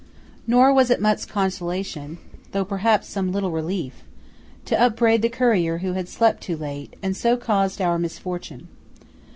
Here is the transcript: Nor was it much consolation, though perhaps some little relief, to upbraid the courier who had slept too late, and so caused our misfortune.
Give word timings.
Nor 0.47 0.73
was 0.73 0.89
it 0.89 0.99
much 0.99 1.27
consolation, 1.27 2.17
though 2.53 2.65
perhaps 2.65 3.07
some 3.07 3.31
little 3.31 3.51
relief, 3.51 4.01
to 4.65 4.81
upbraid 4.81 5.21
the 5.21 5.29
courier 5.29 5.77
who 5.77 5.93
had 5.93 6.09
slept 6.09 6.41
too 6.41 6.57
late, 6.57 6.95
and 7.03 7.15
so 7.15 7.37
caused 7.37 7.79
our 7.79 7.99
misfortune. 7.99 8.67